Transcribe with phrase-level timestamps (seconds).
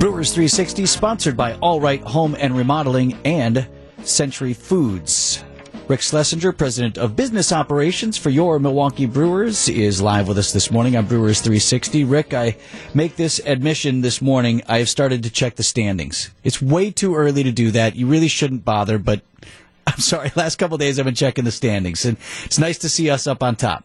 [0.00, 3.68] Brewers 360, sponsored by All Right Home and Remodeling and
[4.02, 5.44] Century Foods.
[5.88, 10.70] Rick Schlesinger, President of Business Operations for your Milwaukee Brewers, is live with us this
[10.70, 12.04] morning on Brewers 360.
[12.04, 12.56] Rick, I
[12.94, 14.62] make this admission this morning.
[14.66, 16.30] I have started to check the standings.
[16.44, 17.94] It's way too early to do that.
[17.94, 19.20] You really shouldn't bother, but
[19.86, 20.32] I'm sorry.
[20.34, 23.42] Last couple days I've been checking the standings, and it's nice to see us up
[23.42, 23.84] on top.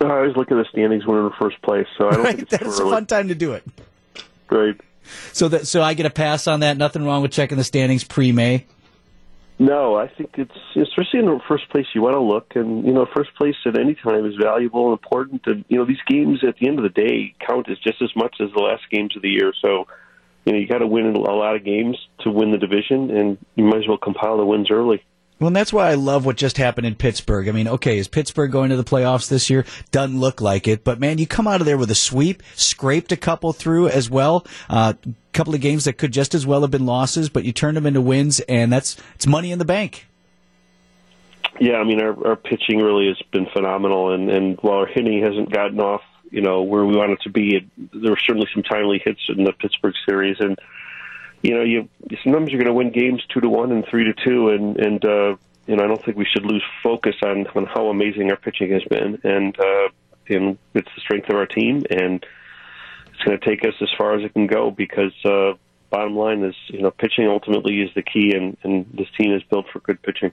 [0.00, 2.36] I always look at the standings when we're in first place, so I don't right?
[2.36, 3.64] think it's That's too a fun time to do it.
[4.50, 4.80] Right.
[5.32, 6.76] So that so I get a pass on that.
[6.76, 8.66] Nothing wrong with checking the standings pre-May.
[9.58, 11.86] No, I think it's especially in the first place.
[11.94, 14.98] You want to look, and you know, first place at any time is valuable and
[14.98, 15.42] important.
[15.46, 18.10] And you know, these games at the end of the day count as just as
[18.16, 19.52] much as the last games of the year.
[19.62, 19.86] So,
[20.44, 23.38] you know, you got to win a lot of games to win the division, and
[23.54, 25.04] you might as well compile the wins early.
[25.44, 27.50] Well, and that's why I love what just happened in Pittsburgh.
[27.50, 29.66] I mean, okay, is Pittsburgh going to the playoffs this year?
[29.90, 33.12] Doesn't look like it, but man, you come out of there with a sweep, scraped
[33.12, 34.46] a couple through as well.
[34.70, 34.92] A uh,
[35.34, 37.84] couple of games that could just as well have been losses, but you turned them
[37.84, 40.06] into wins, and that's it's money in the bank.
[41.60, 45.22] Yeah, I mean, our, our pitching really has been phenomenal, and and while our hitting
[45.22, 48.48] hasn't gotten off, you know, where we want it to be, it, there were certainly
[48.54, 50.58] some timely hits in the Pittsburgh series, and
[51.44, 51.88] you know, you
[52.22, 55.04] sometimes you're going to win games two to one and three to two, and and
[55.04, 58.36] uh, you know, I don't think we should lose focus on on how amazing our
[58.36, 59.88] pitching has been, and uh,
[60.28, 62.24] and it's the strength of our team, and
[63.12, 65.12] it's going to take us as far as it can go because.
[65.24, 65.52] uh
[65.90, 69.44] Bottom line is, you know, pitching ultimately is the key, and, and this team is
[69.44, 70.32] built for good pitching.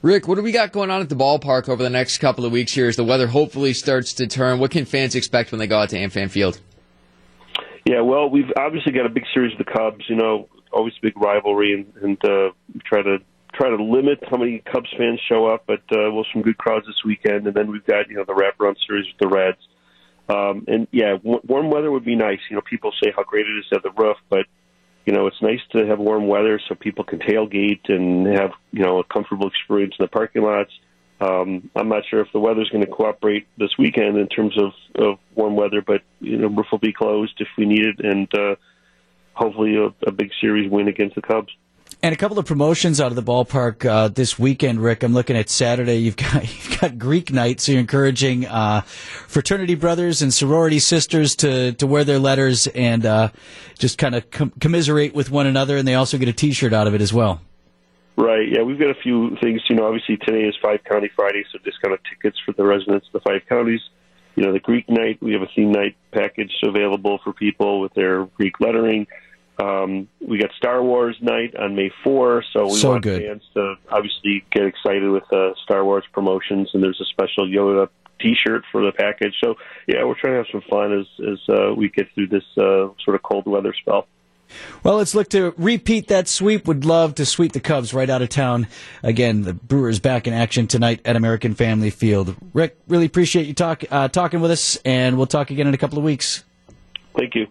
[0.00, 2.52] Rick, what do we got going on at the ballpark over the next couple of
[2.52, 4.60] weeks here as the weather hopefully starts to turn?
[4.60, 6.60] What can fans expect when they go out to AmFam Field?
[7.84, 10.04] Yeah, well, we've obviously got a big series of the Cubs.
[10.08, 12.50] You know, always a big rivalry, and, and uh,
[12.84, 13.18] try to
[13.54, 15.64] try to limit how many Cubs fans show up.
[15.66, 18.34] But uh, we'll some good crowds this weekend, and then we've got you know the
[18.34, 19.58] wraparound series with the Reds.
[20.28, 22.38] Um, and yeah, w- warm weather would be nice.
[22.48, 24.46] You know, people say how great it is have the roof, but
[25.04, 28.84] you know, it's nice to have warm weather so people can tailgate and have you
[28.84, 30.70] know a comfortable experience in the parking lots.
[31.22, 34.72] Um, I'm not sure if the weather's going to cooperate this weekend in terms of,
[34.96, 38.28] of warm weather, but you know, roof will be closed if we need it, and
[38.34, 38.56] uh,
[39.34, 41.52] hopefully a, a big series win against the Cubs.
[42.02, 45.04] And a couple of promotions out of the ballpark uh, this weekend, Rick.
[45.04, 45.98] I'm looking at Saturday.
[45.98, 51.36] You've got you've got Greek night, so you're encouraging uh, fraternity brothers and sorority sisters
[51.36, 53.28] to, to wear their letters and uh,
[53.78, 55.76] just kind of com- commiserate with one another.
[55.76, 57.40] And they also get a T-shirt out of it as well.
[58.16, 58.46] Right.
[58.48, 59.62] Yeah, we've got a few things.
[59.68, 63.12] You know, obviously today is Five County Friday, so discounted tickets for the residents of
[63.12, 63.80] the five counties.
[64.36, 67.92] You know, the Greek night, we have a theme night package available for people with
[67.94, 69.06] their Greek lettering.
[69.58, 73.22] Um, we got Star Wars night on May 4, so we So want good.
[73.22, 77.88] fans to obviously get excited with uh, Star Wars promotions, and there's a special Yoda
[78.20, 79.34] T-shirt for the package.
[79.42, 79.56] So
[79.86, 82.88] yeah, we're trying to have some fun as as uh, we get through this uh,
[83.04, 84.06] sort of cold weather spell.
[84.82, 86.66] Well, let's look to repeat that sweep.
[86.66, 88.66] Would love to sweep the Cubs right out of town.
[89.02, 92.36] Again, the Brewers back in action tonight at American Family Field.
[92.52, 95.78] Rick, really appreciate you talk, uh, talking with us, and we'll talk again in a
[95.78, 96.44] couple of weeks.
[97.16, 97.46] Thank you.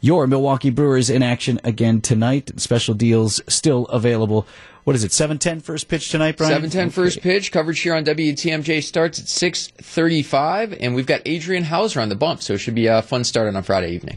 [0.00, 2.60] Your Milwaukee Brewers in action again tonight.
[2.60, 4.46] Special deals still available.
[4.84, 5.12] What is it?
[5.12, 6.50] 7:10 first pitch tonight, Brian.
[6.50, 7.50] 710 first pitch.
[7.50, 12.42] Coverage here on WTMJ starts at 635, and we've got Adrian Houser on the bump,
[12.42, 14.12] so it should be a fun start on a Friday evening.